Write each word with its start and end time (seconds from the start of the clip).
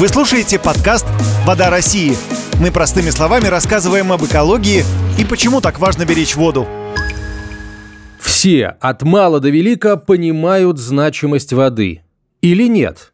Вы 0.00 0.08
слушаете 0.08 0.58
подкаст 0.58 1.04
«Вода 1.44 1.68
России». 1.68 2.16
Мы 2.58 2.70
простыми 2.70 3.10
словами 3.10 3.48
рассказываем 3.48 4.12
об 4.12 4.24
экологии 4.24 4.82
и 5.18 5.26
почему 5.26 5.60
так 5.60 5.78
важно 5.78 6.06
беречь 6.06 6.36
воду. 6.36 6.66
Все, 8.18 8.68
от 8.80 9.02
мала 9.02 9.40
до 9.40 9.50
велика, 9.50 9.98
понимают 9.98 10.78
значимость 10.78 11.52
воды. 11.52 12.00
Или 12.40 12.66
нет? 12.66 13.12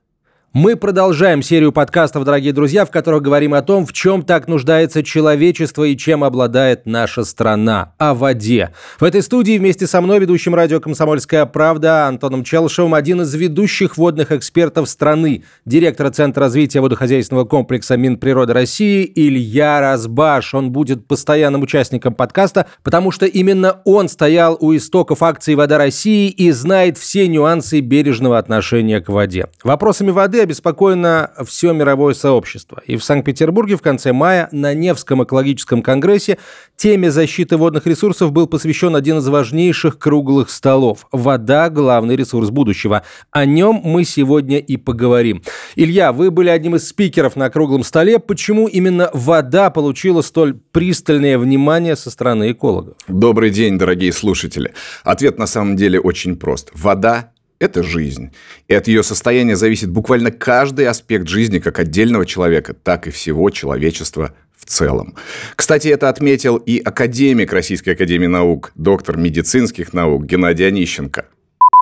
Мы 0.52 0.74
продолжаем 0.74 1.42
серию 1.42 1.70
подкастов, 1.70 2.24
дорогие 2.24 2.54
друзья, 2.54 2.86
в 2.86 2.90
которых 2.90 3.22
говорим 3.22 3.52
о 3.52 3.60
том, 3.60 3.84
в 3.84 3.92
чем 3.92 4.22
так 4.22 4.48
нуждается 4.48 5.02
человечество 5.02 5.84
и 5.84 5.98
чем 5.98 6.24
обладает 6.24 6.86
наша 6.86 7.24
страна. 7.24 7.92
О 7.98 8.14
воде. 8.14 8.70
В 8.98 9.04
этой 9.04 9.22
студии 9.22 9.58
вместе 9.58 9.86
со 9.86 10.00
мной, 10.00 10.18
ведущим 10.18 10.54
радио 10.54 10.80
«Комсомольская 10.80 11.44
правда» 11.44 12.06
Антоном 12.06 12.42
Челшевым, 12.42 12.94
один 12.94 13.20
из 13.20 13.34
ведущих 13.34 13.98
водных 13.98 14.32
экспертов 14.32 14.88
страны, 14.88 15.44
директора 15.66 16.10
Центра 16.10 16.44
развития 16.44 16.80
водохозяйственного 16.80 17.44
комплекса 17.44 17.98
Минприроды 17.98 18.54
России 18.54 19.12
Илья 19.14 19.82
Разбаш. 19.82 20.54
Он 20.54 20.70
будет 20.70 21.06
постоянным 21.06 21.64
участником 21.64 22.14
подкаста, 22.14 22.66
потому 22.82 23.10
что 23.10 23.26
именно 23.26 23.82
он 23.84 24.08
стоял 24.08 24.56
у 24.58 24.74
истоков 24.74 25.22
акции 25.22 25.54
«Вода 25.54 25.76
России» 25.76 26.30
и 26.30 26.50
знает 26.50 26.96
все 26.96 27.28
нюансы 27.28 27.80
бережного 27.80 28.38
отношения 28.38 29.02
к 29.02 29.10
воде. 29.10 29.48
Вопросами 29.62 30.12
воды 30.12 30.45
обеспокоено 30.46 31.32
все 31.44 31.72
мировое 31.72 32.14
сообщество. 32.14 32.82
И 32.86 32.96
в 32.96 33.04
Санкт-Петербурге 33.04 33.76
в 33.76 33.82
конце 33.82 34.12
мая 34.12 34.48
на 34.52 34.72
Невском 34.74 35.22
экологическом 35.24 35.82
конгрессе 35.82 36.38
теме 36.76 37.10
защиты 37.10 37.56
водных 37.56 37.86
ресурсов 37.86 38.32
был 38.32 38.46
посвящен 38.46 38.96
один 38.96 39.18
из 39.18 39.28
важнейших 39.28 39.98
круглых 39.98 40.50
столов. 40.50 41.06
Вода– 41.12 41.68
главный 41.70 42.16
ресурс 42.16 42.50
будущего. 42.50 43.02
О 43.30 43.44
нем 43.44 43.80
мы 43.84 44.04
сегодня 44.04 44.58
и 44.58 44.76
поговорим. 44.76 45.42
Илья, 45.74 46.12
вы 46.12 46.30
были 46.30 46.48
одним 46.48 46.76
из 46.76 46.88
спикеров 46.88 47.36
на 47.36 47.50
круглом 47.50 47.82
столе. 47.82 48.18
Почему 48.18 48.68
именно 48.68 49.10
вода 49.12 49.70
получила 49.70 50.22
столь 50.22 50.54
пристальное 50.72 51.38
внимание 51.38 51.96
со 51.96 52.10
стороны 52.10 52.52
экологов? 52.52 52.96
Добрый 53.08 53.50
день, 53.50 53.78
дорогие 53.78 54.12
слушатели. 54.12 54.72
Ответ 55.02 55.38
на 55.38 55.46
самом 55.46 55.76
деле 55.76 56.00
очень 56.00 56.36
прост. 56.36 56.70
Вода 56.74 57.32
это 57.58 57.82
жизнь. 57.82 58.32
И 58.68 58.74
от 58.74 58.88
ее 58.88 59.02
состояния 59.02 59.56
зависит 59.56 59.90
буквально 59.90 60.30
каждый 60.30 60.86
аспект 60.86 61.28
жизни 61.28 61.58
как 61.58 61.78
отдельного 61.78 62.26
человека, 62.26 62.74
так 62.74 63.06
и 63.06 63.10
всего 63.10 63.50
человечества 63.50 64.34
в 64.56 64.66
целом. 64.66 65.14
Кстати, 65.54 65.88
это 65.88 66.08
отметил 66.08 66.56
и 66.56 66.78
академик 66.78 67.52
Российской 67.52 67.90
Академии 67.90 68.26
Наук, 68.26 68.72
доктор 68.74 69.16
медицинских 69.16 69.92
наук 69.92 70.24
Геннадий 70.24 70.66
Онищенко. 70.66 71.26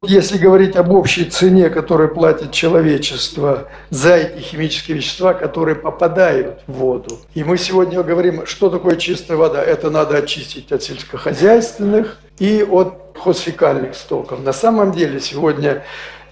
Если 0.07 0.37
говорить 0.37 0.77
об 0.77 0.91
общей 0.91 1.25
цене, 1.25 1.71
которую 1.71 2.13
платит 2.13 2.53
человечество 2.53 3.69
за 3.89 4.17
эти 4.17 4.39
химические 4.39 4.99
вещества, 4.99 5.33
которые 5.33 5.77
попадают 5.77 6.61
в 6.67 6.75
воду. 6.75 7.21
И 7.35 7.43
мы 7.43 7.57
сегодня 7.57 8.03
говорим, 8.03 8.45
что 8.45 8.69
такое 8.69 8.97
чистая 8.97 9.39
вода. 9.39 9.63
Это 9.63 9.89
надо 9.89 10.19
очистить 10.19 10.73
от 10.73 10.83
сельскохозяйственных 10.83 12.19
и 12.39 12.63
от 12.69 13.04
хозфекальных 13.25 13.95
стоков. 13.95 14.41
На 14.45 14.53
самом 14.53 14.93
деле 14.93 15.19
сегодня 15.19 15.83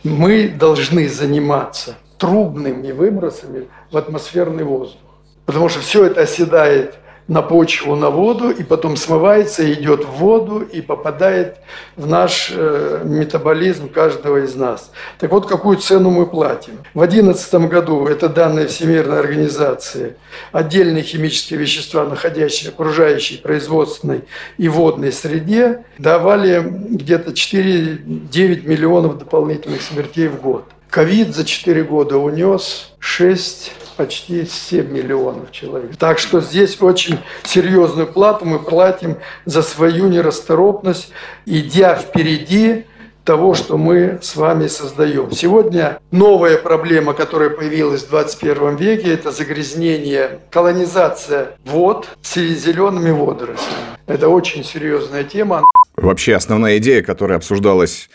мы 0.04 0.48
должны 0.48 1.08
заниматься 1.08 1.94
трубными 2.18 2.92
выбросами 2.92 3.68
в 3.90 3.96
атмосферный 3.96 4.64
воздух. 4.64 5.00
Потому 5.46 5.68
что 5.68 5.80
все 5.80 6.04
это 6.04 6.20
оседает 6.20 6.96
на 7.28 7.42
почву, 7.42 7.94
на 7.96 8.10
воду, 8.10 8.50
и 8.50 8.62
потом 8.62 8.96
смывается, 8.96 9.70
идет 9.72 10.04
в 10.04 10.10
воду 10.12 10.60
и 10.60 10.80
попадает 10.80 11.58
в 11.96 12.06
наш 12.06 12.52
э, 12.54 13.02
метаболизм 13.04 13.88
каждого 13.88 14.44
из 14.44 14.54
нас. 14.54 14.90
Так 15.18 15.30
вот, 15.30 15.46
какую 15.46 15.78
цену 15.78 16.10
мы 16.10 16.26
платим? 16.26 16.78
В 16.94 16.98
2011 16.98 17.54
году, 17.70 18.06
это 18.06 18.28
данные 18.28 18.66
Всемирной 18.66 19.20
организации, 19.20 20.16
отдельные 20.50 21.04
химические 21.04 21.60
вещества, 21.60 22.04
находящиеся 22.04 22.70
в 22.70 22.74
окружающей 22.74 23.38
производственной 23.38 24.24
и 24.58 24.68
водной 24.68 25.12
среде, 25.12 25.84
давали 25.98 26.60
где-то 26.60 27.30
4-9 27.30 28.66
миллионов 28.66 29.18
дополнительных 29.18 29.82
смертей 29.82 30.28
в 30.28 30.40
год. 30.40 30.64
Ковид 30.92 31.34
за 31.34 31.46
4 31.46 31.84
года 31.84 32.18
унес 32.18 32.92
6 32.98 33.72
почти 33.96 34.44
7 34.44 34.92
миллионов 34.92 35.50
человек. 35.50 35.96
Так 35.96 36.18
что 36.18 36.42
здесь 36.42 36.82
очень 36.82 37.18
серьезную 37.44 38.06
плату 38.06 38.44
мы 38.44 38.58
платим 38.58 39.16
за 39.46 39.62
свою 39.62 40.08
нерасторопность, 40.08 41.10
идя 41.46 41.94
впереди 41.94 42.84
того, 43.24 43.54
что 43.54 43.78
мы 43.78 44.18
с 44.20 44.36
вами 44.36 44.66
создаем. 44.66 45.32
Сегодня 45.32 45.98
новая 46.10 46.58
проблема, 46.58 47.14
которая 47.14 47.48
появилась 47.48 48.02
в 48.02 48.10
21 48.10 48.76
веке, 48.76 49.14
это 49.14 49.30
загрязнение, 49.30 50.40
колонизация 50.50 51.52
вод 51.64 52.06
зелеными 52.22 53.12
водорослями. 53.12 53.96
Это 54.06 54.28
очень 54.28 54.62
серьезная 54.62 55.24
тема. 55.24 55.64
Вообще 55.96 56.34
основная 56.34 56.76
идея, 56.76 57.02
которая 57.02 57.38
обсуждалась 57.38 58.10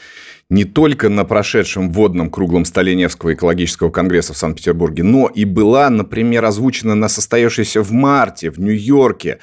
не 0.50 0.64
только 0.64 1.10
на 1.10 1.26
прошедшем 1.26 1.92
водном 1.92 2.30
круглом 2.30 2.64
столе 2.66 2.96
Невского 2.96 3.34
экологического 3.34 3.90
конгресса 3.90 4.34
в 4.34 4.38
Санкт-Петербурге, 4.38 5.04
но 5.04 5.28
и 5.28 5.44
была, 5.44 5.90
например, 5.90 6.46
озвучена 6.46 6.96
на 6.96 7.10
состоявшейся 7.10 7.82
в 7.82 7.92
марте 7.92 8.50
в 8.50 8.58
Нью-Йорке 8.58 9.40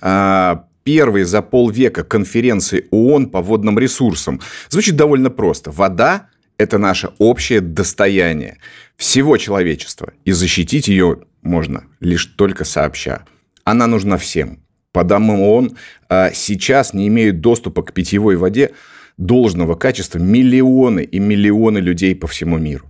а, 0.00 0.64
первой 0.82 1.22
за 1.24 1.42
полвека 1.42 2.02
конференции 2.02 2.86
ООН 2.90 3.30
по 3.30 3.40
водным 3.40 3.78
ресурсам. 3.78 4.40
Звучит 4.68 4.96
довольно 4.96 5.30
просто. 5.30 5.70
Вода– 5.70 6.26
это 6.58 6.78
наше 6.78 7.10
общее 7.18 7.60
достояние 7.60 8.58
всего 8.96 9.36
человечества, 9.36 10.12
и 10.24 10.32
защитить 10.32 10.88
ее 10.88 11.20
можно 11.42 11.84
лишь 12.00 12.26
только 12.26 12.64
сообща. 12.64 13.24
Она 13.62 13.86
нужна 13.86 14.18
всем. 14.18 14.64
По 14.90 15.04
данным 15.04 15.40
ООН, 15.40 15.76
а, 16.08 16.32
сейчас 16.32 16.94
не 16.94 17.06
имеют 17.06 17.40
доступа 17.40 17.82
к 17.82 17.92
питьевой 17.92 18.34
воде 18.34 18.72
должного 19.18 19.74
качества 19.74 20.18
миллионы 20.18 21.02
и 21.02 21.18
миллионы 21.18 21.78
людей 21.78 22.14
по 22.14 22.26
всему 22.26 22.56
миру. 22.56 22.86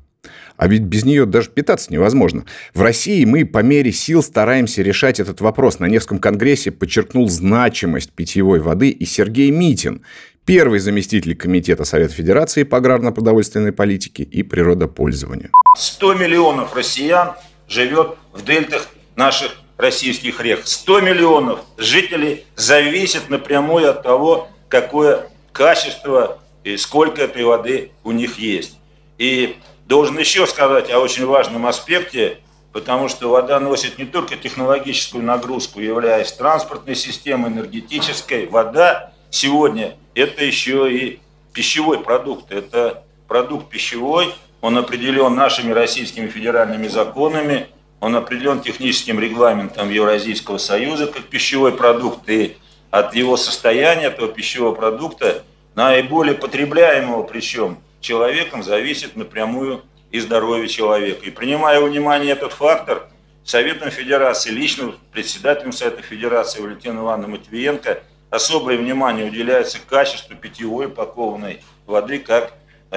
А 0.56 0.66
ведь 0.66 0.83
без 0.83 1.05
нее 1.05 1.25
даже 1.25 1.50
питаться 1.50 1.93
невозможно. 1.93 2.44
В 2.75 2.83
России 2.83 3.25
мы 3.25 3.47
по 3.47 3.62
мере 3.62 3.93
сил 3.93 4.22
стараемся 4.22 4.83
решать 4.83 5.21
этот 5.21 5.41
вопрос. 5.41 5.78
На 5.78 5.87
Невском 5.87 6.19
конгрессе 6.19 6.72
подчеркнул 6.72 7.28
значимость 7.28 8.12
питьевой 8.12 8.59
воды 8.59 8.91
и 8.91 9.05
Сергей 9.05 9.53
Митин, 9.53 10.03
первый 10.44 10.81
заместитель 10.81 11.37
Комитета 11.37 11.84
Совета 11.84 12.12
Федерации 12.12 12.65
по 12.65 12.78
аграрно-продовольственной 12.78 13.71
политике 13.71 14.25
и 14.25 14.43
природопользованию. 14.43 15.50
100 15.77 16.15
миллионов 16.15 16.75
россиян 16.75 17.34
живет 17.69 18.16
в 18.33 18.45
дельтах 18.45 18.89
наших 19.15 19.60
российских 19.77 20.41
рек. 20.41 20.62
100 20.65 21.00
миллионов 21.03 21.60
жителей 21.77 22.45
зависят 22.56 23.31
напрямую 23.31 23.89
от 23.91 24.03
того, 24.03 24.49
какое 24.69 25.28
качество 25.53 26.38
и 26.64 26.76
сколько 26.76 27.22
этой 27.22 27.44
воды 27.44 27.92
у 28.04 28.12
них 28.12 28.38
есть. 28.38 28.78
И 29.19 29.56
должен 29.86 30.19
еще 30.19 30.47
сказать 30.47 30.91
о 30.91 30.98
очень 31.00 31.26
важном 31.26 31.66
аспекте, 31.66 32.38
потому 32.72 33.09
что 33.09 33.31
вода 33.31 33.59
носит 33.59 33.98
не 33.98 34.04
только 34.04 34.36
технологическую 34.36 35.25
нагрузку, 35.25 35.81
являясь 35.81 36.32
транспортной 36.32 36.94
системой, 36.94 37.50
энергетической. 37.50 38.47
Вода 38.47 39.12
сегодня 39.31 39.97
это 40.14 40.44
еще 40.44 40.92
и 40.92 41.20
пищевой 41.53 42.00
продукт. 42.00 42.53
Это 42.53 43.03
продукт 43.26 43.69
пищевой, 43.69 44.34
он 44.60 44.78
определен 44.78 45.34
нашими 45.34 45.72
российскими 45.72 46.28
федеральными 46.28 46.88
законами, 46.88 47.69
он 48.00 48.16
определен 48.16 48.60
техническим 48.60 49.19
регламентом 49.19 49.91
Евразийского 49.91 50.59
союза 50.59 51.06
как 51.06 51.25
пищевой 51.25 51.72
продукт. 51.72 52.28
И 52.28 52.56
от 52.91 53.15
его 53.15 53.37
состояния, 53.37 54.06
этого 54.06 54.28
пищевого 54.28 54.75
продукта, 54.75 55.44
наиболее 55.75 56.34
потребляемого 56.34 57.22
причем 57.22 57.78
человеком, 58.00 58.62
зависит 58.62 59.16
напрямую 59.16 59.82
и 60.10 60.21
здоровье 60.21 60.69
человека. 60.69 61.24
И 61.24 61.30
принимая 61.30 61.80
во 61.80 61.89
внимание 61.89 62.33
этот 62.33 62.53
фактор, 62.53 63.09
Советом 63.45 63.91
Федерации, 63.91 64.51
лично 64.51 64.92
председателем 65.10 65.72
Совета 65.72 66.03
Федерации 66.03 66.60
Валентина 66.60 67.01
Ивановна 67.01 67.28
Матвиенко 67.28 68.03
особое 68.30 68.77
внимание 68.77 69.27
уделяется 69.27 69.78
качеству 69.89 70.36
питьевой 70.36 70.86
упакованной 70.86 71.62
воды 71.86 72.18
как 72.18 72.53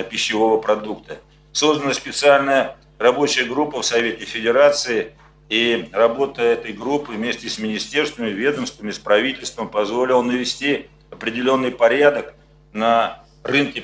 пищевого 0.10 0.60
продукта. 0.60 1.20
Создана 1.54 1.94
специальная 1.94 2.76
рабочая 2.98 3.46
группа 3.46 3.82
в 3.82 3.86
Совете 3.86 4.26
Федерации, 4.26 5.14
и 5.52 5.90
работа 5.92 6.42
этой 6.42 6.72
группы 6.72 7.12
вместе 7.12 7.50
с 7.50 7.60
министерствами, 7.60 8.30
ведомствами, 8.30 8.90
с 8.90 8.98
правительством 8.98 9.68
позволила 9.68 10.22
навести 10.22 10.88
определенный 11.10 11.72
порядок 11.72 12.34
на 12.72 13.22
рынке 13.44 13.84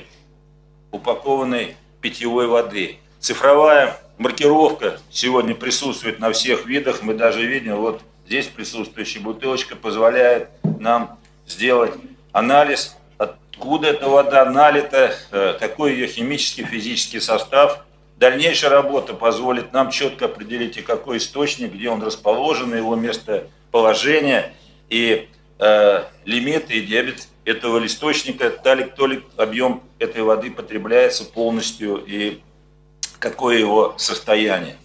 упакованной 0.92 1.76
питьевой 2.00 2.46
воды. 2.46 2.96
Цифровая 3.20 3.98
маркировка 4.16 4.98
сегодня 5.10 5.54
присутствует 5.54 6.20
на 6.20 6.32
всех 6.32 6.64
видах. 6.64 7.02
Мы 7.02 7.12
даже 7.12 7.44
видим, 7.44 7.76
вот 7.76 8.00
здесь 8.24 8.46
присутствующая 8.46 9.20
бутылочка 9.20 9.76
позволяет 9.76 10.48
нам 10.80 11.18
сделать 11.46 11.92
анализ, 12.32 12.96
откуда 13.18 13.88
эта 13.88 14.08
вода 14.08 14.46
налита, 14.46 15.14
э, 15.32 15.58
какой 15.60 15.92
ее 15.92 16.06
химический, 16.06 16.64
физический 16.64 17.20
состав. 17.20 17.84
Дальнейшая 18.18 18.70
работа 18.70 19.14
позволит 19.14 19.72
нам 19.72 19.90
четко 19.90 20.24
определить, 20.24 20.76
и 20.76 20.82
какой 20.82 21.18
источник, 21.18 21.72
где 21.72 21.88
он 21.88 22.02
расположен, 22.02 22.74
его 22.74 22.96
местоположение 22.96 24.54
и 24.88 25.28
э, 25.60 26.04
лимиты 26.24 26.78
и 26.78 26.80
дебет 26.80 27.28
этого 27.44 27.84
источника, 27.86 28.50
талик 28.50 28.96
толик 28.96 29.24
объем 29.36 29.84
этой 30.00 30.22
воды 30.22 30.50
потребляется 30.50 31.24
полностью 31.24 32.02
и 32.04 32.40
какое 33.20 33.58
его 33.58 33.94
состояние. 33.98 34.76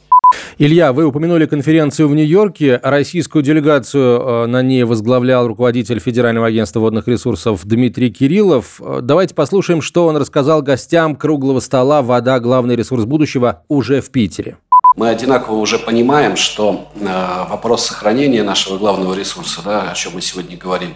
Илья, 0.58 0.94
вы 0.94 1.06
упомянули 1.06 1.46
конференцию 1.46 2.08
в 2.08 2.16
Нью-Йорке. 2.16 2.80
Российскую 2.84 3.44
делегацию 3.44 4.20
э, 4.20 4.46
на 4.48 4.62
ней 4.62 4.84
возглавлял 4.84 5.48
руководитель 5.48 6.00
Федерального 6.00 6.48
агентства 6.48 6.80
водных 6.80 7.08
ресурсов 7.08 7.62
Дмитрий 7.64 8.12
Кириллов. 8.12 8.80
Э, 8.80 9.00
давайте 9.02 9.36
послушаем, 9.36 9.82
что 9.82 10.06
он 10.06 10.18
рассказал 10.18 10.62
гостям 10.62 11.16
круглого 11.16 11.60
стола 11.60 12.02
«Вода. 12.02 12.40
Главный 12.40 12.76
ресурс 12.76 13.06
будущего» 13.06 13.64
уже 13.68 14.02
в 14.02 14.10
Питере. 14.12 14.58
Мы 14.96 15.10
одинаково 15.10 15.56
уже 15.56 15.80
понимаем, 15.80 16.36
что 16.36 16.92
э, 16.96 17.06
вопрос 17.50 17.86
сохранения 17.86 18.44
нашего 18.44 18.78
главного 18.78 19.16
ресурса, 19.16 19.62
да, 19.66 19.90
о 19.90 19.94
чем 19.96 20.14
мы 20.14 20.22
сегодня 20.22 20.56
говорим, 20.56 20.94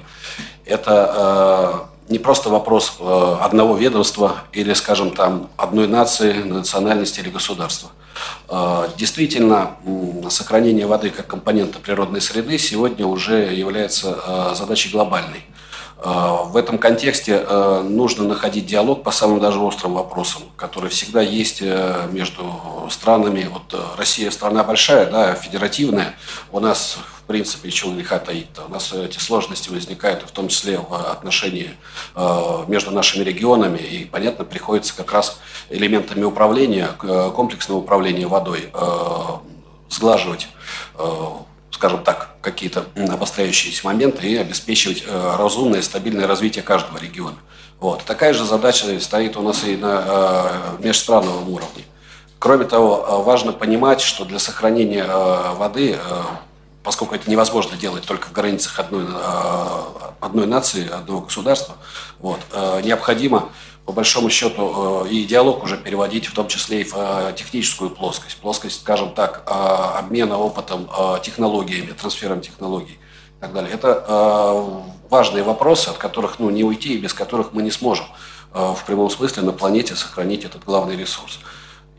это 0.65 1.87
э, 1.89 1.96
не 2.09 2.19
просто 2.19 2.49
вопрос 2.49 2.93
э, 2.99 3.37
одного 3.41 3.75
ведомства 3.75 4.37
или, 4.53 4.73
скажем, 4.73 5.11
там, 5.11 5.49
одной 5.57 5.87
нации, 5.87 6.33
национальности 6.43 7.19
или 7.19 7.29
государства. 7.29 7.89
Э, 8.49 8.87
действительно, 8.97 9.71
сохранение 10.29 10.87
воды 10.87 11.09
как 11.09 11.27
компонента 11.27 11.79
природной 11.79 12.21
среды 12.21 12.57
сегодня 12.57 13.05
уже 13.05 13.53
является 13.53 14.17
э, 14.25 14.55
задачей 14.55 14.89
глобальной. 14.89 15.43
В 15.99 16.55
этом 16.55 16.77
контексте 16.77 17.43
нужно 17.83 18.25
находить 18.25 18.67
диалог 18.67 19.01
по 19.01 19.09
самым 19.09 19.39
даже 19.39 19.57
острым 19.57 19.95
вопросам, 19.95 20.43
которые 20.55 20.91
всегда 20.91 21.21
есть 21.21 21.63
между 22.11 22.43
странами. 22.91 23.49
Вот 23.51 23.75
Россия 23.97 24.29
страна 24.29 24.63
большая, 24.63 25.09
да, 25.09 25.33
федеративная. 25.33 26.13
У 26.51 26.59
нас 26.59 26.99
принципе, 27.27 27.69
чего 27.69 27.91
греха 27.91 28.19
таить 28.19 28.47
У 28.65 28.71
нас 28.71 28.91
эти 28.93 29.19
сложности 29.19 29.69
возникают, 29.69 30.23
в 30.23 30.31
том 30.31 30.47
числе 30.47 30.79
в 30.79 30.93
отношении 31.11 31.71
э, 32.15 32.63
между 32.67 32.91
нашими 32.91 33.23
регионами, 33.23 33.79
и, 33.79 34.05
понятно, 34.05 34.45
приходится 34.45 34.95
как 34.95 35.11
раз 35.11 35.39
элементами 35.69 36.23
управления, 36.23 36.89
э, 37.03 37.31
комплексного 37.35 37.79
управления 37.79 38.27
водой 38.27 38.69
э, 38.73 39.19
сглаживать 39.89 40.47
скажем 41.69 42.03
так, 42.03 42.37
какие-то 42.41 42.85
обостряющиеся 42.95 43.85
моменты 43.85 44.27
и 44.27 44.35
обеспечивать 44.35 45.03
разумное 45.07 45.83
стабильное 45.83 46.25
развитие 46.25 46.63
каждого 46.63 46.97
региона. 46.97 47.35
Вот. 47.79 48.03
Такая 48.03 48.33
же 48.33 48.45
задача 48.45 48.99
стоит 48.99 49.37
у 49.37 49.43
нас 49.43 49.63
и 49.63 49.77
на 49.77 50.49
межстрановом 50.79 51.47
уровне. 51.47 51.83
Кроме 52.39 52.65
того, 52.65 53.21
важно 53.23 53.53
понимать, 53.53 54.01
что 54.01 54.25
для 54.25 54.39
сохранения 54.39 55.05
воды 55.05 55.99
поскольку 56.87 57.15
это 57.15 57.29
невозможно 57.29 57.75
делать 57.75 58.05
только 58.05 58.29
в 58.29 58.31
границах 58.31 58.79
одной, 58.79 59.03
э, 59.09 59.81
одной 60.21 60.47
нации, 60.47 60.89
одного 60.89 61.19
государства, 61.19 61.75
вот, 62.19 62.39
э, 62.53 62.81
необходимо 62.81 63.49
по 63.85 63.91
большому 63.91 64.29
счету 64.29 65.03
э, 65.03 65.09
и 65.09 65.25
диалог 65.25 65.65
уже 65.65 65.75
переводить 65.75 66.27
в 66.27 66.33
том 66.33 66.47
числе 66.47 66.83
и 66.83 66.83
в 66.85 67.33
техническую 67.35 67.89
плоскость. 67.89 68.37
Плоскость, 68.37 68.79
скажем 68.79 69.13
так, 69.13 69.43
обмена 69.45 70.37
опытом, 70.37 70.89
технологиями, 71.23 71.91
трансфером 71.91 72.39
технологий 72.39 72.97
и 73.37 73.41
так 73.41 73.51
далее. 73.51 73.73
Это 73.73 74.85
важные 75.09 75.43
вопросы, 75.43 75.89
от 75.89 75.97
которых 75.97 76.39
ну, 76.39 76.49
не 76.49 76.63
уйти 76.63 76.93
и 76.93 76.97
без 76.97 77.13
которых 77.13 77.51
мы 77.51 77.63
не 77.63 77.71
сможем 77.71 78.05
в 78.53 78.79
прямом 78.87 79.09
смысле 79.09 79.43
на 79.43 79.51
планете 79.51 79.93
сохранить 79.95 80.45
этот 80.45 80.63
главный 80.63 80.95
ресурс. 80.95 81.39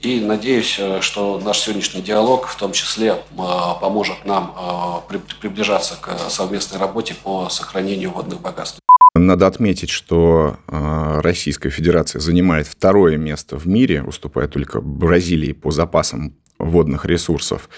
И 0.00 0.20
надеюсь, 0.20 0.76
э, 0.78 1.00
что 1.00 1.40
наш 1.40 1.58
сегодняшний 1.58 2.02
диалог 2.02 2.46
в 2.46 2.56
том 2.56 2.72
числе 2.72 3.08
э, 3.10 3.36
поможет 3.80 4.24
нам 4.24 4.54
э, 5.10 5.18
приближаться 5.40 5.96
к 6.00 6.16
совместной 6.30 6.78
работе 6.78 7.16
по 7.20 7.48
сохранению 7.48 8.12
водных 8.12 8.40
богатств. 8.40 8.78
Надо 9.14 9.48
отметить, 9.48 9.90
что 9.90 10.58
Российская 10.68 11.70
Федерация 11.70 12.20
занимает 12.20 12.68
второе 12.68 13.16
место 13.16 13.58
в 13.58 13.66
мире, 13.66 14.04
уступая 14.04 14.46
только 14.46 14.80
Бразилии 14.80 15.52
по 15.52 15.72
запасам 15.72 16.36
водных 16.58 17.04
ресурсов. 17.04 17.68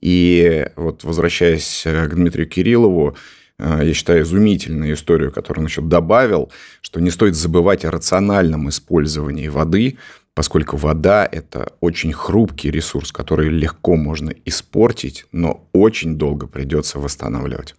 И 0.00 0.68
вот 0.76 1.02
возвращаясь 1.02 1.82
к 1.84 2.14
Дмитрию 2.14 2.48
Кириллову, 2.48 3.16
я 3.58 3.92
считаю, 3.92 4.22
изумительную 4.22 4.94
историю, 4.94 5.32
которую 5.32 5.64
он 5.64 5.68
еще 5.68 5.80
добавил, 5.80 6.52
что 6.80 7.00
не 7.00 7.10
стоит 7.10 7.34
забывать 7.34 7.84
о 7.84 7.90
рациональном 7.90 8.68
использовании 8.68 9.48
воды, 9.48 9.98
поскольку 10.34 10.76
вода– 10.76 11.28
это 11.32 11.72
очень 11.80 12.12
хрупкий 12.12 12.70
ресурс, 12.70 13.12
который 13.12 13.48
легко 13.48 13.96
можно 13.96 14.32
испортить, 14.44 15.26
но 15.32 15.66
очень 15.72 16.16
долго 16.16 16.46
придется 16.46 16.98
восстанавливать. 16.98 17.74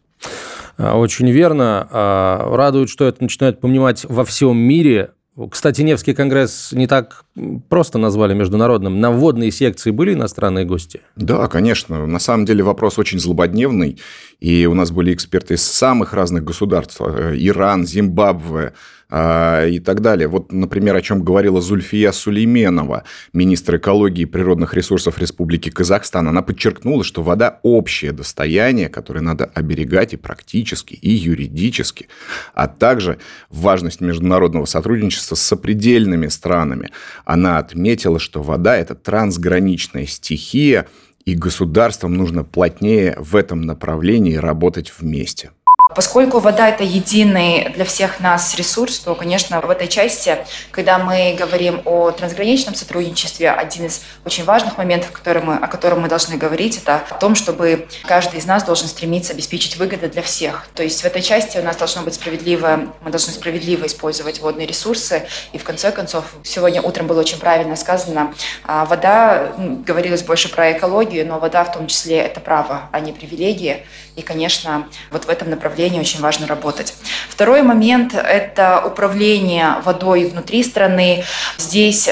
А, 0.78 0.98
очень 0.98 1.30
верно. 1.30 1.88
А, 1.92 2.56
радует, 2.56 2.90
что 2.90 3.06
это 3.06 3.22
начинают 3.22 3.60
понимать 3.60 4.06
во 4.08 4.24
всем 4.26 4.58
мире. 4.58 5.12
Кстати, 5.52 5.82
Невский 5.82 6.14
конгресс 6.14 6.72
не 6.72 6.88
так 6.88 7.26
просто 7.68 7.98
назвали 7.98 8.34
международным. 8.34 9.02
На 9.02 9.12
вводные 9.12 9.52
секции 9.52 9.92
были 9.92 10.14
иностранные 10.14 10.64
гости? 10.64 11.02
Да, 11.18 11.48
конечно. 11.50 12.06
На 12.06 12.20
самом 12.20 12.46
деле 12.46 12.64
вопрос 12.64 12.98
очень 12.98 13.20
злободневный. 13.20 14.00
И 14.40 14.66
у 14.66 14.74
нас 14.74 14.92
были 14.92 15.14
эксперты 15.14 15.56
из 15.56 15.64
самых 15.64 16.14
разных 16.14 16.46
государств. 16.46 17.02
Э, 17.02 17.34
Иран, 17.36 17.86
Зимбабве, 17.86 18.74
и 19.16 19.80
так 19.80 20.02
далее. 20.02 20.28
Вот, 20.28 20.52
например, 20.52 20.96
о 20.96 21.02
чем 21.02 21.24
говорила 21.24 21.62
Зульфия 21.62 22.12
Сулейменова, 22.12 23.04
министр 23.32 23.78
экологии 23.78 24.24
и 24.24 24.26
природных 24.26 24.74
ресурсов 24.74 25.18
Республики 25.20 25.70
Казахстан. 25.70 26.28
Она 26.28 26.42
подчеркнула, 26.42 27.04
что 27.06 27.24
вода– 27.24 27.60
общее 27.64 28.12
достояние, 28.12 28.90
которое 28.90 29.22
надо 29.22 29.46
оберегать 29.46 30.14
и 30.14 30.18
практически, 30.18 30.96
и 30.96 31.12
юридически, 31.12 32.10
а 32.54 32.68
также 32.68 33.20
важность 33.50 34.02
международного 34.02 34.66
сотрудничества 34.66 35.36
с 35.36 35.42
сопредельными 35.42 36.28
странами. 36.28 36.92
Она 37.24 37.58
отметила, 37.60 38.20
что 38.20 38.44
вода– 38.44 38.76
это 38.78 38.96
трансграничная 38.96 40.08
стихия, 40.08 40.88
и 41.24 41.36
государствам 41.36 42.14
нужно 42.14 42.44
плотнее 42.44 43.16
в 43.18 43.36
этом 43.36 43.62
направлении 43.62 44.36
работать 44.36 44.94
вместе. 45.00 45.52
Поскольку 45.94 46.40
вода– 46.40 46.68
это 46.70 46.84
единый 46.84 47.70
для 47.70 47.86
всех 47.86 48.20
нас 48.20 48.56
ресурс, 48.56 48.98
то, 48.98 49.14
конечно, 49.14 49.62
в 49.62 49.70
этой 49.70 49.88
части, 49.88 50.44
когда 50.72 50.98
мы 50.98 51.36
говорим 51.38 51.84
о 51.86 52.10
трансграничном 52.10 52.74
сотрудничестве, 52.74 53.52
один 53.52 53.86
из 53.86 54.02
очень 54.26 54.46
важных 54.46 54.80
моментов, 54.80 55.12
мы, 55.44 55.58
о 55.58 55.68
котором 55.68 56.02
мы 56.02 56.08
должны 56.08 56.38
говорить, 56.38 56.80
это 56.80 57.04
о 57.08 57.14
том, 57.20 57.36
чтобы 57.36 57.88
каждый 58.08 58.40
из 58.40 58.48
нас 58.48 58.64
должен 58.64 58.88
стремиться 58.88 59.34
обеспечить 59.34 59.78
выгоды 59.78 60.10
для 60.10 60.24
всех. 60.24 60.68
То 60.74 60.82
есть 60.82 61.02
в 61.02 61.06
этой 61.06 61.22
части 61.22 61.60
у 61.60 61.64
нас 61.64 61.78
должно 61.78 62.02
быть 62.02 62.16
справедливо, 62.16 62.92
мы 63.02 63.12
должны 63.12 63.32
справедливо 63.32 63.86
использовать 63.86 64.42
водные 64.42 64.66
ресурсы. 64.66 65.28
И 65.54 65.60
в 65.60 65.64
конце 65.64 65.92
концов, 65.92 66.26
сегодня 66.44 66.82
утром 66.82 67.06
было 67.06 67.20
очень 67.20 67.38
правильно 67.38 67.76
сказано, 67.76 68.34
а, 68.64 68.86
вода, 68.86 69.54
говорилось 69.86 70.24
больше 70.24 70.50
про 70.50 70.72
экологию, 70.72 71.28
но 71.28 71.38
вода 71.38 71.64
в 71.64 71.72
том 71.72 71.86
числе 71.86 72.18
это 72.18 72.40
право, 72.40 72.90
а 72.92 73.00
не 73.00 73.12
привилегии. 73.12 73.86
И, 74.16 74.24
конечно, 74.24 74.88
вот 75.12 75.26
в 75.26 75.30
этом 75.30 75.52
направлении 75.52 75.75
очень 75.84 76.22
важно 76.22 76.48
работать. 76.48 76.94
Второй 77.30 77.62
момент– 77.64 78.14
это 78.16 78.82
управление 78.86 79.76
водой 79.84 80.26
внутри 80.26 80.64
страны. 80.64 81.24
Здесь 81.58 82.10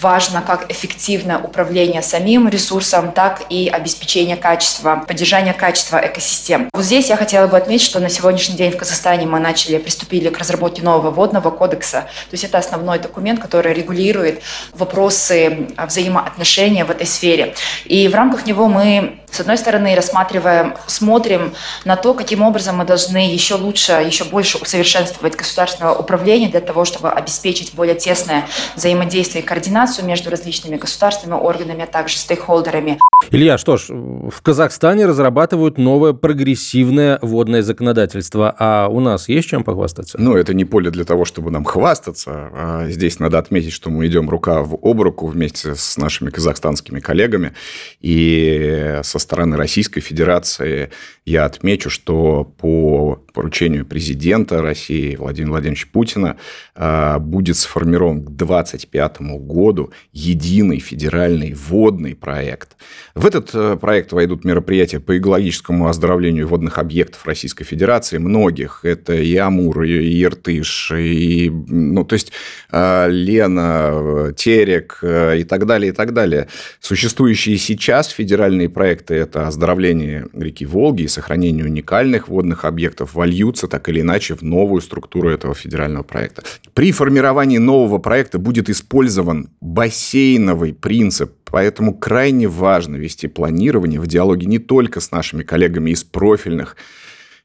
важно 0.00 0.42
как 0.42 0.70
эффективное 0.70 1.38
управление 1.38 2.02
самим 2.02 2.48
ресурсом, 2.48 3.12
так 3.12 3.42
и 3.48 3.68
обеспечение 3.68 4.36
качества, 4.36 5.04
поддержание 5.06 5.54
качества 5.54 5.98
экосистем. 6.04 6.68
Вот 6.72 6.84
здесь 6.84 7.08
я 7.08 7.16
хотела 7.16 7.46
бы 7.46 7.56
отметить, 7.56 7.86
что 7.86 8.00
на 8.00 8.08
сегодняшний 8.08 8.56
день 8.56 8.72
в 8.72 8.76
Казахстане 8.76 9.26
мы 9.26 9.40
начали, 9.40 9.78
приступили 9.78 10.28
к 10.28 10.38
разработке 10.38 10.82
нового 10.82 11.10
водного 11.10 11.50
кодекса. 11.50 12.00
То 12.00 12.34
есть 12.34 12.44
это 12.44 12.58
основной 12.58 12.98
документ, 12.98 13.40
который 13.40 13.72
регулирует 13.72 14.42
вопросы 14.72 15.68
взаимоотношения 15.76 16.84
в 16.84 16.90
этой 16.90 17.06
сфере. 17.06 17.54
И 17.84 18.08
в 18.08 18.14
рамках 18.14 18.46
него 18.46 18.68
мы 18.68 19.20
с 19.34 19.40
одной 19.40 19.58
стороны, 19.58 19.96
рассматриваем, 19.96 20.76
смотрим 20.86 21.54
на 21.84 21.96
то, 21.96 22.14
каким 22.14 22.42
образом 22.42 22.76
мы 22.76 22.84
должны 22.84 23.32
еще 23.32 23.56
лучше, 23.56 23.92
еще 23.92 24.22
больше 24.22 24.58
усовершенствовать 24.58 25.34
государственное 25.34 25.92
управление 25.92 26.48
для 26.48 26.60
того, 26.60 26.84
чтобы 26.84 27.10
обеспечить 27.10 27.74
более 27.74 27.96
тесное 27.96 28.46
взаимодействие 28.76 29.42
и 29.42 29.46
координацию 29.46 30.04
между 30.04 30.30
различными 30.30 30.76
государственными 30.76 31.40
органами, 31.40 31.82
а 31.82 31.86
также 31.88 32.16
стейкхолдерами. 32.16 33.00
Илья, 33.30 33.58
что 33.58 33.76
ж, 33.76 33.88
в 33.88 34.42
Казахстане 34.42 35.06
разрабатывают 35.06 35.78
новое 35.78 36.12
прогрессивное 36.12 37.18
водное 37.22 37.62
законодательство, 37.62 38.54
а 38.58 38.88
у 38.88 39.00
нас 39.00 39.28
есть 39.28 39.48
чем 39.48 39.64
похвастаться? 39.64 40.18
Ну, 40.20 40.36
это 40.36 40.54
не 40.54 40.64
поле 40.64 40.90
для 40.90 41.04
того, 41.04 41.24
чтобы 41.24 41.50
нам 41.50 41.64
хвастаться. 41.64 42.50
А 42.52 42.86
здесь 42.88 43.18
надо 43.18 43.38
отметить, 43.38 43.72
что 43.72 43.90
мы 43.90 44.06
идем 44.06 44.28
рука 44.28 44.62
в 44.62 44.78
об 44.82 45.00
руку 45.00 45.26
вместе 45.26 45.74
с 45.74 45.96
нашими 45.96 46.30
казахстанскими 46.30 47.00
коллегами 47.00 47.52
и 48.00 49.00
со 49.02 49.18
стороны 49.18 49.56
Российской 49.56 50.00
Федерации 50.00 50.90
я 51.24 51.46
отмечу, 51.46 51.90
что 51.90 52.44
по 52.44 53.18
поручению 53.32 53.86
президента 53.86 54.60
России 54.60 55.16
Владимира 55.16 55.52
Владимировича 55.52 55.88
Путина 55.92 56.36
а, 56.74 57.18
будет 57.18 57.56
сформирован 57.56 58.22
к 58.22 58.30
2025 58.30 59.20
году 59.40 59.92
единый 60.12 60.78
федеральный 60.80 61.54
водный 61.54 62.14
проект. 62.14 62.76
В 63.14 63.26
этот 63.26 63.54
э, 63.54 63.76
проект 63.76 64.12
войдут 64.12 64.44
мероприятия 64.44 64.98
по 64.98 65.16
экологическому 65.16 65.86
оздоровлению 65.86 66.48
водных 66.48 66.78
объектов 66.78 67.24
Российской 67.26 67.62
Федерации, 67.62 68.18
многих. 68.18 68.80
Это 68.82 69.14
и 69.14 69.36
Амур, 69.36 69.84
и 69.84 70.20
Иртыш, 70.20 70.90
и, 70.96 71.48
ну, 71.48 72.04
то 72.04 72.14
есть 72.14 72.32
а, 72.72 73.06
Лена, 73.06 74.34
Терек 74.36 74.98
э, 75.02 75.38
и 75.38 75.44
так 75.44 75.64
далее, 75.64 75.92
и 75.92 75.94
так 75.94 76.12
далее. 76.12 76.48
Существующие 76.80 77.56
сейчас 77.56 78.08
федеральные 78.08 78.68
проекты– 78.68 79.14
это 79.14 79.46
оздоровление 79.46 80.26
реки 80.32 80.66
Волги 80.66 81.06
сохранение 81.06 81.64
уникальных 81.64 82.26
водных 82.26 82.64
объектов 82.64 83.14
вольются 83.14 83.68
так 83.68 83.88
или 83.88 84.00
иначе 84.00 84.34
в 84.34 84.42
новую 84.42 84.80
структуру 84.80 85.30
этого 85.30 85.54
федерального 85.54 86.02
проекта. 86.02 86.42
При 86.72 86.90
формировании 86.90 87.58
нового 87.58 87.98
проекта 87.98 88.40
будет 88.40 88.68
использован 88.68 89.50
бассейновый 89.60 90.74
принцип, 90.74 91.32
поэтому 91.54 91.94
крайне 91.94 92.48
важно 92.48 92.96
вести 92.96 93.28
планирование 93.28 94.00
в 94.00 94.08
диалоге 94.08 94.48
не 94.48 94.58
только 94.58 94.98
с 94.98 95.12
нашими 95.12 95.44
коллегами 95.44 95.92
из 95.92 96.02
профильных 96.02 96.76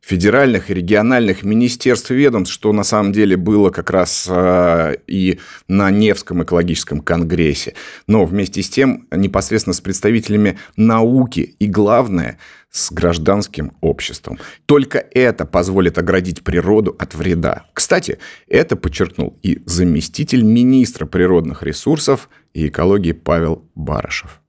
федеральных 0.02 0.72
и 0.72 0.74
региональных 0.74 1.44
министерств 1.44 2.10
и 2.10 2.16
ведомств, 2.16 2.52
что 2.52 2.74
на 2.74 2.82
самом 2.82 3.12
деле 3.12 3.38
было 3.38 3.70
как 3.70 3.92
раз 3.92 4.26
э, 4.28 4.96
и 5.06 5.40
на 5.68 5.92
Невском 5.92 6.42
экологическом 6.42 7.02
конгрессе, 7.02 7.76
но 8.08 8.26
вместе 8.26 8.64
с 8.64 8.70
тем 8.72 9.06
непосредственно 9.12 9.76
с 9.76 9.82
представителями 9.82 10.58
науки 10.76 11.56
и, 11.60 11.68
главное, 11.68 12.40
с 12.72 12.92
гражданским 12.92 13.74
обществом. 13.82 14.40
Только 14.66 14.98
это 14.98 15.46
позволит 15.46 16.00
оградить 16.00 16.44
природу 16.44 16.96
от 16.98 17.14
вреда. 17.14 17.66
Кстати, 17.74 18.18
это 18.48 18.76
подчеркнул 18.76 19.38
и 19.44 19.62
заместитель 19.68 20.42
министра 20.42 21.06
природных 21.06 21.62
ресурсов 21.62 22.28
и 22.54 22.68
экологии 22.68 23.12
Павел 23.12 23.64
Барышев. 23.76 24.42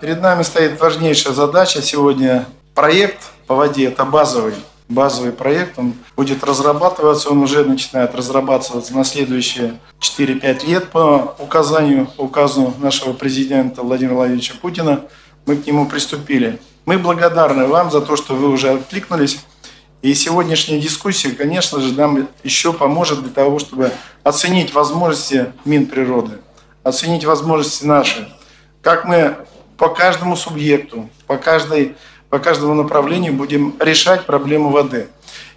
Перед 0.00 0.20
нами 0.20 0.42
стоит 0.42 0.80
важнейшая 0.80 1.34
задача 1.34 1.82
сегодня. 1.82 2.46
Проект 2.74 3.30
по 3.46 3.54
воде– 3.54 3.84
это 3.86 4.04
базовый 4.04 4.54
базовый 4.88 5.32
проект, 5.32 5.78
он 5.78 5.94
будет 6.16 6.44
разрабатываться, 6.44 7.30
он 7.30 7.42
уже 7.42 7.64
начинает 7.64 8.14
разрабатываться 8.14 8.94
на 8.94 9.04
следующие 9.04 9.78
4-5 10.00 10.66
лет 10.66 10.88
по 10.90 11.34
указанию, 11.38 12.08
указу 12.18 12.74
нашего 12.78 13.12
президента 13.12 13.82
Владимира 13.82 14.14
Владимировича 14.14 14.54
Путина. 14.60 15.02
Мы 15.46 15.56
к 15.56 15.66
нему 15.66 15.86
приступили. 15.86 16.60
Мы 16.86 16.98
благодарны 16.98 17.66
вам 17.66 17.90
за 17.90 18.00
то, 18.00 18.16
что 18.16 18.34
вы 18.34 18.48
уже 18.48 18.70
откликнулись. 18.70 19.40
И 20.02 20.12
сегодняшняя 20.12 20.78
дискуссия, 20.78 21.30
конечно 21.30 21.80
же, 21.80 21.94
нам 21.94 22.28
еще 22.42 22.74
поможет 22.74 23.22
для 23.22 23.32
того, 23.32 23.58
чтобы 23.58 23.90
оценить 24.22 24.74
возможности 24.74 25.52
Минприроды, 25.64 26.40
оценить 26.84 27.24
возможности 27.24 27.84
наши, 27.84 28.28
как 28.82 29.04
мы 29.04 29.36
по 29.76 29.88
каждому 29.88 30.36
субъекту, 30.36 31.08
по 31.26 31.36
каждой 31.36 31.96
по 32.34 32.40
каждому 32.40 32.74
направлению 32.74 33.32
будем 33.32 33.76
решать 33.78 34.26
проблему 34.26 34.70
воды. 34.70 35.06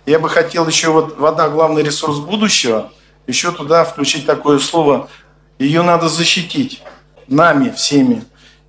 Я 0.05 0.19
бы 0.19 0.29
хотел 0.29 0.67
еще 0.67 0.89
вот 0.89 1.17
вода 1.17 1.49
главный 1.49 1.81
ресурс 1.81 2.19
будущего, 2.19 2.91
еще 3.25 3.51
туда 3.51 3.83
включить 3.83 4.27
такое 4.27 4.59
слово, 4.59 5.09
ее 5.57 5.81
надо 5.81 6.07
защитить 6.07 6.83
нами 7.27 7.71
всеми. 7.71 8.23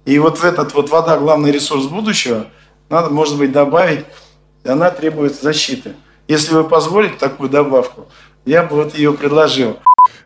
И 0.07 0.19
вот 0.19 0.39
в 0.39 0.45
этот 0.45 0.73
вот 0.73 0.89
вода 0.89 1.19
главный 1.19 1.53
ресурс 1.53 1.85
будущего 1.85 2.47
надо, 2.89 3.11
может 3.11 3.37
быть, 3.37 3.53
добавить, 3.53 4.07
она 4.65 4.91
требует 4.91 5.39
защиты. 5.39 5.95
Если 6.29 6.55
вы 6.55 6.65
позволите 6.65 7.17
такую 7.17 7.51
добавку, 7.51 8.09
я 8.47 8.63
бы 8.63 8.77
вот 8.77 8.95
ее 8.95 9.13
предложил. 9.13 9.79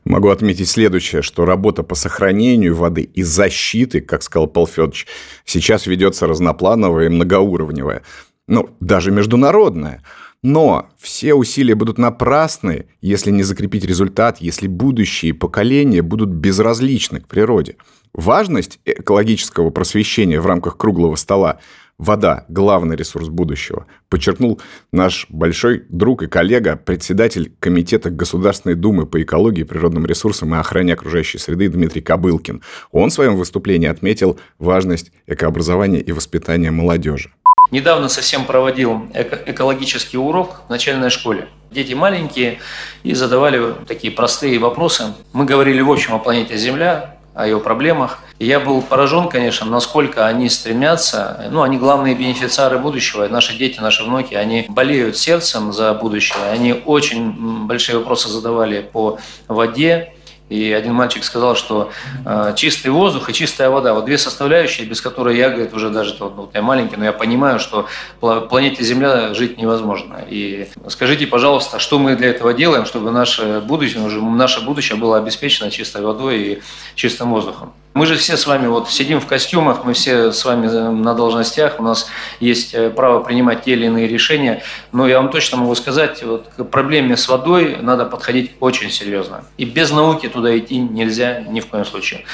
Могу 0.05 0.29
отметить 0.29 0.69
следующее, 0.69 1.23
что 1.23 1.45
работа 1.45 1.83
по 1.83 1.95
сохранению 1.95 2.75
воды 2.75 3.03
и 3.03 3.23
защиты, 3.23 4.01
как 4.01 4.23
сказал 4.23 4.47
Павел 4.47 4.67
Федорович, 4.67 5.07
сейчас 5.45 5.87
ведется 5.87 6.27
разноплановая 6.27 7.07
и 7.07 7.09
многоуровневая. 7.09 8.03
Ну, 8.49 8.71
даже 8.81 9.11
международная. 9.11 10.03
Но 10.43 10.89
все 10.99 11.35
усилия 11.35 11.77
будут 11.77 11.99
напрасны, 11.99 12.87
если 13.01 13.31
не 13.31 13.45
закрепить 13.45 13.85
результат, 13.85 14.39
если 14.41 14.67
будущие 14.67 15.35
поколения 15.35 16.03
будут 16.03 16.31
безразличны 16.31 17.21
к 17.21 17.29
природе. 17.29 17.77
Важность 18.13 18.81
экологического 18.85 19.71
просвещения 19.71 20.41
в 20.41 20.47
рамках 20.47 20.77
круглого 20.77 21.15
стола 21.15 21.61
Вода– 22.03 22.47
главный 22.49 22.97
ресурс 22.97 23.29
будущего, 23.29 23.87
подчеркнул 24.09 24.61
наш 24.91 25.27
большой 25.29 25.85
друг 25.89 26.25
и 26.25 26.27
коллега, 26.27 26.75
председатель 26.75 27.53
Комитета 27.61 28.11
Государственной 28.11 28.75
Думы 28.75 29.07
по 29.07 29.23
экологии, 29.23 29.63
природным 29.63 30.05
ресурсам 30.05 30.53
и 30.53 30.59
охране 30.59 30.95
окружающей 30.95 31.39
среды 31.39 31.69
Дмитрий 31.69 32.01
Кобылкин. 32.01 32.61
Он 32.91 33.11
в 33.11 33.13
своем 33.13 33.37
выступлении 33.37 33.87
отметил 33.87 34.41
важность 34.59 35.13
экообразования 35.29 36.01
и 36.01 36.11
воспитания 36.11 36.73
молодежи. 36.73 37.31
Недавно 37.71 38.09
совсем 38.09 38.47
проводил 38.47 39.07
экологический 39.47 40.19
урок 40.19 40.63
в 40.67 40.71
начальной 40.71 41.09
школе. 41.09 41.47
Дети 41.71 41.95
маленькие 41.95 42.59
и 43.05 43.15
задавали 43.15 43.75
такие 43.87 44.13
простые 44.13 44.59
вопросы. 44.59 45.15
Мы 45.33 45.45
говорили 45.45 45.81
в 45.81 45.91
общем 45.93 46.15
о 46.15 46.19
планете 46.19 46.57
Земля, 46.57 47.17
о 47.35 47.47
ее 47.47 47.59
проблемах. 47.59 48.19
Я 48.39 48.61
был 48.61 48.83
поражен, 48.83 49.29
конечно, 49.29 49.67
насколько 49.67 50.27
они 50.27 50.49
стремятся, 50.49 51.49
ну, 51.51 51.63
они 51.63 51.79
главные 51.79 52.15
бенефициары 52.15 52.79
будущего, 52.79 53.27
наши 53.29 53.57
дети, 53.57 53.81
наши 53.81 54.05
внуки, 54.05 54.35
они 54.35 54.67
болеют 54.69 55.17
сердцем 55.17 55.73
за 55.73 55.95
будущее, 55.95 56.51
они 56.51 56.75
очень 56.85 57.67
большие 57.67 57.99
вопросы 57.99 58.29
задавали 58.29 58.81
по 58.83 59.19
воде, 59.49 60.15
и 60.49 60.73
один 60.73 60.93
мальчик 60.95 61.25
сказал, 61.25 61.57
что 61.57 61.91
э, 62.27 62.53
чистый 62.57 62.89
воздух 62.89 63.31
и 63.31 63.33
чистая 63.33 63.71
вода, 63.71 63.95
вот 63.95 64.05
две 64.05 64.19
составляющие, 64.19 64.87
без 64.87 65.01
которой 65.01 65.37
я, 65.37 65.49
говорит, 65.49 65.73
уже 65.73 65.91
даже 65.91 66.15
вот, 66.19 66.35
вот 66.35 66.51
я 66.55 66.63
маленький, 66.63 66.97
но 66.97 67.05
я 67.05 67.13
понимаю, 67.13 67.59
что 67.59 67.87
планете 68.21 68.85
Земля 68.85 69.33
жить 69.35 69.57
невозможно. 69.57 70.19
И 70.29 70.69
скажите, 70.89 71.27
пожалуйста, 71.27 71.79
что 71.79 71.99
мы 71.99 72.17
для 72.17 72.29
этого 72.29 72.53
делаем, 72.53 72.85
чтобы 72.85 73.11
наше 73.11 73.61
будущее, 73.61 74.03
наше 74.03 74.61
будущее 74.61 74.99
было 74.99 75.19
обеспечено 75.19 75.71
чистой 75.71 76.03
водой 76.03 76.39
и 76.39 76.63
чистым 76.95 77.31
воздухом? 77.31 77.73
Мы 77.95 78.07
же 78.07 78.17
все 78.17 78.39
с 78.39 78.47
вами 78.47 78.69
вот 78.69 78.89
сидим 78.91 79.21
в 79.21 79.27
костюмах, 79.27 79.85
мы 79.85 79.93
все 79.93 80.33
с 80.33 80.45
вами 80.47 80.67
на 80.67 81.15
должностях, 81.15 81.79
у 81.79 81.83
нас 81.83 82.09
есть 82.41 82.73
э, 82.73 82.89
право 82.89 83.21
принимать 83.21 83.65
те 83.65 83.73
или 83.73 83.85
иные 83.85 84.09
решения, 84.09 84.63
но 84.93 85.07
я 85.07 85.21
вам 85.21 85.31
точно 85.31 85.59
могу 85.59 85.75
сказать, 85.75 86.23
вот 86.23 86.49
к 86.57 86.65
проблеме 86.65 87.19
с 87.19 87.29
водой 87.29 87.77
надо 87.83 88.07
подходить 88.07 88.53
очень 88.61 88.91
серьезно. 88.91 89.45
И 89.59 89.67
без 89.67 89.91
науки 89.91 90.29
туда 90.29 90.57
идти 90.57 90.79
нельзя 90.79 91.41
ни 91.41 91.61
в 91.61 91.67
коем 91.67 91.85
случае. 91.85 92.25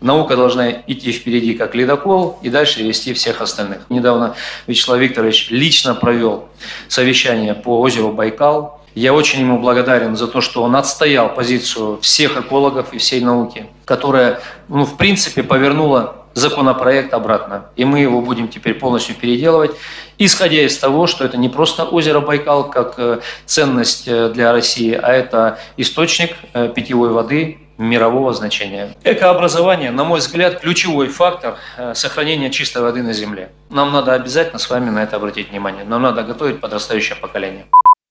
Наука 0.00 0.36
должна 0.36 0.70
идти 0.70 1.12
впереди 1.12 1.54
как 1.54 1.74
ледокол 1.74 2.38
и 2.42 2.50
дальше 2.50 2.82
вести 2.82 3.14
всех 3.14 3.40
остальных. 3.40 3.88
Недавно 3.88 4.34
Вячеслав 4.66 4.98
Викторович 4.98 5.50
лично 5.50 5.94
провел 5.94 6.48
совещание 6.88 7.54
по 7.54 7.80
озеру 7.80 8.10
Байкал, 8.12 8.80
я 8.96 9.12
очень 9.12 9.40
ему 9.40 9.58
благодарен 9.58 10.16
за 10.16 10.26
то, 10.26 10.40
что 10.40 10.62
он 10.62 10.74
отстоял 10.74 11.32
позицию 11.32 12.00
всех 12.00 12.38
экологов 12.38 12.94
и 12.94 12.98
всей 12.98 13.20
науки, 13.20 13.66
которая, 13.84 14.40
ну, 14.68 14.86
в 14.86 14.96
принципе, 14.96 15.42
повернула 15.42 16.24
законопроект 16.32 17.12
обратно. 17.12 17.66
И 17.76 17.84
мы 17.84 18.00
его 18.00 18.22
будем 18.22 18.48
теперь 18.48 18.74
полностью 18.74 19.14
переделывать, 19.14 19.72
исходя 20.16 20.62
из 20.62 20.78
того, 20.78 21.06
что 21.06 21.26
это 21.26 21.36
не 21.36 21.50
просто 21.50 21.84
озеро 21.84 22.20
Байкал 22.20 22.70
как 22.70 22.94
э, 22.98 23.20
ценность 23.44 24.08
э, 24.08 24.30
для 24.30 24.52
России, 24.52 24.92
а 24.92 25.12
это 25.12 25.58
источник 25.76 26.34
э, 26.54 26.68
питьевой 26.74 27.10
воды 27.10 27.58
мирового 27.76 28.32
значения. 28.32 28.94
Экообразование, 29.04 29.90
на 29.90 30.04
мой 30.04 30.20
взгляд, 30.20 30.60
ключевой 30.60 31.08
фактор 31.08 31.56
сохранения 31.92 32.48
чистой 32.50 32.80
воды 32.80 33.02
на 33.02 33.12
Земле. 33.12 33.50
Нам 33.68 33.92
надо 33.92 34.14
обязательно 34.14 34.58
с 34.58 34.70
вами 34.70 34.88
на 34.88 35.02
это 35.02 35.16
обратить 35.16 35.50
внимание. 35.50 35.84
Нам 35.84 36.00
надо 36.00 36.22
готовить 36.22 36.60
подрастающее 36.60 37.16
поколение. 37.16 37.66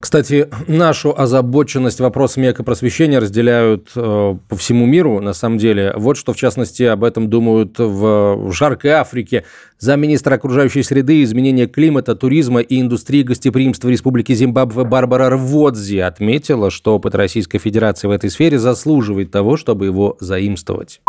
Кстати, 0.06 0.48
нашу 0.68 1.20
озабоченность 1.20 2.00
вопросами 2.00 2.52
экопросвещения 2.52 3.20
разделяют 3.20 3.90
э, 3.96 4.36
по 4.48 4.56
всему 4.56 4.86
миру, 4.86 5.20
на 5.20 5.34
самом 5.34 5.58
деле. 5.58 5.94
Вот 5.96 6.16
что, 6.16 6.34
в 6.34 6.38
частности, 6.38 6.84
об 6.84 7.04
этом 7.04 7.28
думают 7.28 7.80
в, 7.80 8.36
в 8.36 8.52
жаркой 8.52 8.92
Африке. 8.92 9.46
Замминистра 9.80 10.36
окружающей 10.36 10.84
среды, 10.84 11.24
изменения 11.24 11.66
климата, 11.66 12.16
туризма 12.16 12.60
и 12.60 12.80
индустрии 12.80 13.24
гостеприимства 13.24 13.90
Республики 13.90 14.34
Зимбабве 14.34 14.84
Барбара 14.84 15.30
Рводзи 15.32 15.98
отметила, 15.98 16.70
что 16.70 16.96
опыт 16.96 17.16
Российской 17.16 17.58
Федерации 17.58 18.08
в 18.08 18.12
этой 18.12 18.30
сфере 18.30 18.60
заслуживает 18.60 19.32
того, 19.32 19.58
чтобы 19.58 19.86
его 19.86 20.18
заимствовать. 20.20 21.02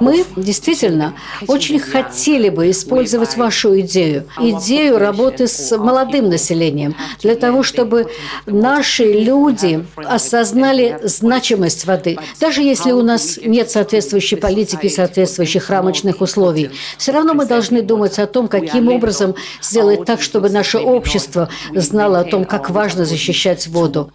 Мы 0.00 0.24
действительно 0.36 1.14
очень 1.46 1.78
хотели 1.78 2.48
бы 2.48 2.70
использовать 2.70 3.36
вашу 3.36 3.80
идею, 3.80 4.26
идею 4.38 4.98
работы 4.98 5.46
с 5.46 5.76
молодым 5.76 6.28
населением, 6.28 6.94
для 7.20 7.34
того, 7.36 7.62
чтобы 7.62 8.08
наши 8.46 9.12
люди 9.12 9.84
осознали 9.96 10.98
значимость 11.02 11.86
воды. 11.86 12.18
Даже 12.40 12.62
если 12.62 12.92
у 12.92 13.02
нас 13.02 13.38
нет 13.42 13.70
соответствующей 13.70 14.36
политики, 14.36 14.88
соответствующих 14.88 15.70
рамочных 15.70 16.20
условий, 16.20 16.70
все 16.98 17.12
равно 17.12 17.34
мы 17.34 17.46
должны 17.46 17.82
думать 17.82 18.18
о 18.18 18.26
том, 18.26 18.48
каким 18.48 18.88
образом 18.88 19.34
сделать 19.60 20.04
так, 20.04 20.20
чтобы 20.20 20.50
наше 20.50 20.78
общество 20.78 21.48
знало 21.74 22.20
о 22.20 22.24
том, 22.24 22.44
как 22.44 22.70
важно 22.70 23.04
защищать 23.04 23.66
воду. 23.66 24.10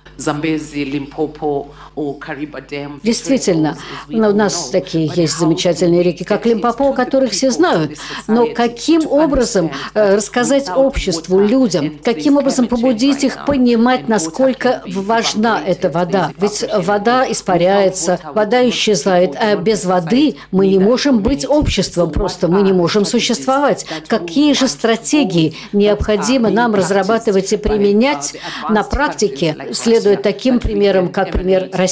Действительно, 3.04 3.77
у 4.08 4.34
нас 4.34 4.70
такие 4.70 5.12
есть 5.16 5.38
замечательные 5.38 6.04
реки, 6.04 6.24
как 6.24 6.46
Лимпопо, 6.46 6.89
о 6.89 6.94
которых 6.94 7.32
все 7.32 7.50
знают. 7.51 7.98
Но 8.27 8.48
каким 8.54 9.08
образом 9.08 9.72
э, 9.94 10.16
рассказать 10.16 10.70
обществу, 10.70 11.39
людям, 11.39 11.98
каким 12.04 12.38
образом 12.38 12.68
побудить 12.68 13.24
их 13.24 13.46
понимать, 13.46 14.08
насколько 14.08 14.84
важна 14.88 15.60
эта 15.66 15.89
вода? 15.89 16.32
Ведь 16.39 16.63
вода 16.72 17.25
испаряется, 17.30 18.20
вода 18.34 18.68
исчезает, 18.70 19.36
а 19.36 19.56
без 19.56 19.86
воды 19.86 20.36
мы 20.51 20.68
не 20.68 20.80
можем 20.80 21.20
быть 21.20 21.48
обществом, 21.48 22.12
просто 22.12 22.48
мы 22.48 22.62
не 22.62 22.74
можем 22.74 23.06
существовать. 23.06 23.86
Какие 24.08 24.54
же 24.54 24.68
стратегии 24.68 25.56
необходимо 25.74 26.50
нам 26.50 26.75
разрабатывать 26.75 27.51
и 27.54 27.58
применять 27.58 28.36
на 28.70 28.84
практике, 28.84 29.56
следуя 29.74 30.16
таким 30.18 30.60
примерам, 30.60 31.10
как 31.10 31.32
пример 31.32 31.70
России? 31.74 31.87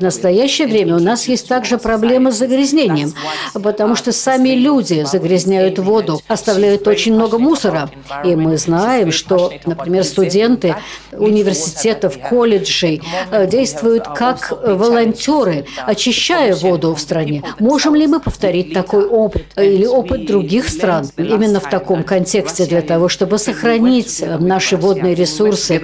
Настоящее 0.00 0.66
время 0.66 0.96
у 0.96 1.00
нас 1.00 1.28
есть 1.28 1.48
также 1.48 1.78
проблема 1.78 2.30
с 2.30 2.38
загрязнением, 2.38 3.12
потому 3.54 3.96
что 3.96 4.12
сами 4.12 4.50
люди 4.50 5.04
загрязняют 5.04 5.78
воду, 5.78 6.20
оставляют 6.28 6.86
очень 6.86 7.14
много 7.14 7.38
мусора. 7.38 7.90
И 8.24 8.34
мы 8.36 8.56
знаем, 8.58 9.12
что, 9.12 9.52
например, 9.66 10.04
студенты 10.04 10.76
университетов, 11.12 12.18
колледжей 12.18 13.02
э, 13.30 13.46
действуют 13.46 14.06
как 14.08 14.52
волонтеры, 14.64 15.66
очищая 15.86 16.54
воду 16.54 16.94
в 16.94 17.00
стране. 17.00 17.42
Можем 17.58 17.94
ли 17.94 18.06
мы 18.06 18.20
повторить 18.20 18.72
такой 18.72 19.06
опыт 19.06 19.44
или 19.56 19.86
опыт 19.86 20.26
других 20.26 20.68
стран 20.68 21.08
именно 21.16 21.60
в 21.60 21.68
таком 21.68 22.02
контексте 22.02 22.66
для 22.66 22.82
того, 22.82 23.08
чтобы 23.08 23.38
сохранить 23.38 24.24
наши 24.40 24.76
водные 24.76 25.14
ресурсы? 25.14 25.80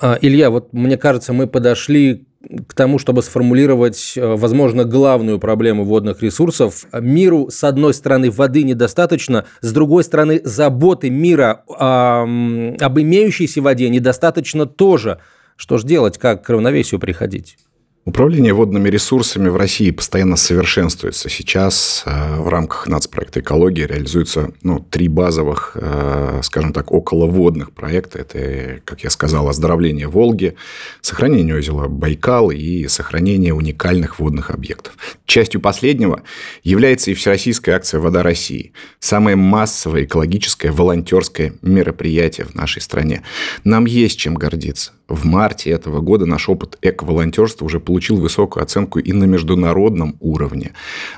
А, 0.00 0.18
Илья, 0.20 0.50
вот 0.50 0.72
мне 0.72 0.96
кажется, 0.96 1.32
мы 1.32 1.46
подошли 1.46 2.26
к 2.68 2.74
тому, 2.74 2.98
чтобы 2.98 3.22
сформулировать, 3.22 4.14
э, 4.16 4.34
возможно, 4.34 4.84
главную 4.84 5.38
проблему 5.38 5.84
водных 5.84 6.22
ресурсов. 6.22 6.86
Миру, 6.92 7.48
с 7.50 7.64
одной 7.64 7.94
стороны, 7.94 8.30
воды 8.30 8.62
недостаточно, 8.62 9.46
с 9.60 9.72
другой 9.72 10.04
стороны, 10.04 10.40
заботы 10.44 11.10
мира 11.10 11.64
о, 11.68 12.22
об 12.22 13.00
имеющейся 13.00 13.62
воде 13.62 13.88
недостаточно 13.88 14.66
тоже. 14.66 15.18
Что 15.56 15.78
же 15.78 15.86
делать, 15.86 16.18
как 16.18 16.44
к 16.44 16.50
равновесию 16.50 17.00
приходить? 17.00 17.56
Управление 18.06 18.52
водными 18.52 18.88
ресурсами 18.88 19.48
в 19.48 19.56
России 19.56 19.90
постоянно 19.90 20.36
совершенствуется. 20.36 21.28
Сейчас 21.28 22.04
э, 22.06 22.36
в 22.36 22.48
рамках 22.48 22.86
нацпроекта 22.86 23.40
«Экология» 23.40 23.88
реализуются 23.88 24.52
ну, 24.62 24.78
три 24.78 25.08
базовых, 25.08 25.72
э, 25.74 26.38
скажем 26.44 26.72
так, 26.72 26.92
околоводных 26.92 27.72
проекта. 27.72 28.20
Это, 28.20 28.80
как 28.84 29.02
я 29.02 29.10
сказал, 29.10 29.48
оздоровление 29.48 30.06
Волги, 30.06 30.54
сохранение 31.00 31.56
озера 31.56 31.88
Байкал 31.88 32.52
и 32.52 32.86
сохранение 32.86 33.52
уникальных 33.52 34.20
водных 34.20 34.52
объектов. 34.52 34.96
Частью 35.24 35.60
последнего 35.60 36.22
является 36.62 37.10
и 37.10 37.14
всероссийская 37.14 37.74
акция 37.74 37.98
«Вода 37.98 38.22
России». 38.22 38.72
Самое 39.00 39.34
массовое 39.34 40.04
экологическое 40.04 40.70
волонтерское 40.70 41.54
мероприятие 41.60 42.46
в 42.46 42.54
нашей 42.54 42.82
стране. 42.82 43.24
Нам 43.64 43.84
есть 43.84 44.16
чем 44.16 44.36
гордиться. 44.36 44.92
В 45.08 45.24
марте 45.24 45.70
этого 45.70 46.00
года 46.00 46.26
наш 46.26 46.48
опыт 46.48 46.78
эко-волонтерства 46.82 47.64
уже 47.64 47.78
получил 47.96 48.20
высокую 48.20 48.62
оценку 48.62 48.98
и 48.98 49.10
на 49.14 49.24
международном 49.24 50.18
уровне, 50.20 50.72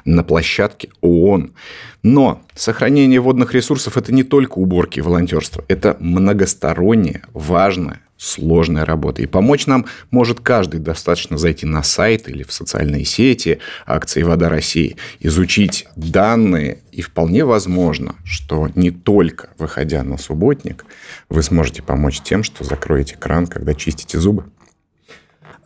на 0.04 0.22
площадке 0.22 0.90
ООН. 1.00 1.50
Но 2.04 2.40
сохранение 2.54 3.18
водных 3.18 3.52
ресурсов– 3.52 3.96
это 3.96 4.14
не 4.14 4.22
только 4.22 4.58
уборки 4.58 5.00
и 5.00 5.02
волонтерство, 5.02 5.64
это 5.66 5.96
многосторонняя, 5.98 7.22
важная, 7.34 8.00
сложная 8.16 8.84
работа. 8.84 9.22
И 9.22 9.26
помочь 9.26 9.66
нам 9.66 9.86
может 10.12 10.38
каждый. 10.38 10.78
Достаточно 10.78 11.36
зайти 11.36 11.66
на 11.66 11.82
сайт 11.82 12.28
или 12.28 12.44
в 12.44 12.52
социальные 12.52 13.04
сети 13.04 13.58
акции 13.84 14.22
«Вода 14.22 14.48
России», 14.48 14.96
изучить 15.18 15.88
данные, 15.96 16.78
и 16.92 17.02
вполне 17.02 17.44
возможно, 17.44 18.14
что 18.24 18.68
не 18.76 18.92
только 18.92 19.50
выходя 19.58 20.04
на 20.04 20.16
субботник, 20.16 20.84
вы 21.28 21.42
сможете 21.42 21.82
помочь 21.82 22.20
тем, 22.20 22.44
что 22.44 22.62
закроете 22.62 23.16
кран, 23.16 23.48
когда 23.48 23.74
чистите 23.74 24.20
зубы. 24.20 24.44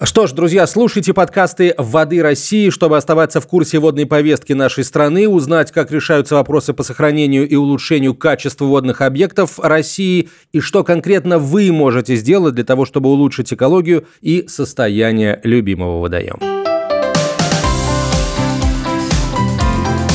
Что 0.05 0.27
ж, 0.27 0.33
друзья, 0.33 0.67
слушайте 0.67 1.15
подкасты 1.15 1.77
«Воды 1.79 2.21
России», 2.23 2.71
чтобы 2.71 2.97
оставаться 2.97 3.41
в 3.41 3.47
курсе 3.47 3.79
водной 3.79 4.05
повестки 4.05 4.53
нашей 4.53 4.83
страны, 4.83 5.29
узнать, 5.29 5.71
как 5.71 5.93
решаются 5.93 6.35
вопросы 6.35 6.75
по 6.75 6.83
сохранению 6.83 7.49
и 7.49 7.55
улучшению 7.55 8.17
качества 8.17 8.65
водных 8.65 9.01
объектов 9.01 9.61
России 9.61 10.29
и 10.53 10.59
что 10.59 10.83
конкретно 10.83 11.39
вы 11.39 11.71
можете 11.71 12.17
сделать 12.17 12.55
для 12.55 12.65
того, 12.65 12.85
чтобы 12.85 13.11
улучшить 13.11 13.53
экологию 13.53 14.05
и 14.21 14.47
состояние 14.49 15.41
любимого 15.45 16.01
водоема. 16.01 16.41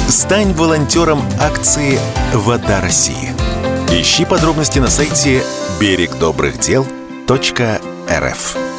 Стань 0.10 0.52
волонтером 0.52 1.21
акции 1.39 1.97
«Вода 2.34 2.82
России». 2.82 3.30
Ищи 3.89 4.26
подробности 4.26 4.80
на 4.80 4.88
сайте 4.88 5.43
берегдобрыхдел.рф. 5.80 8.77